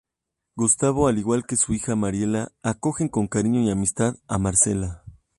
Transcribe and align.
Gustavo 0.55 1.05
al 1.07 1.19
igual 1.19 1.45
que 1.45 1.55
su 1.55 1.75
hija 1.75 1.95
Mariela, 1.95 2.51
acogen 2.63 3.07
con 3.07 3.27
cariño 3.27 3.61
y 3.61 3.69
amistad 3.69 4.15
a 4.27 4.39
Marcela. 4.39 5.03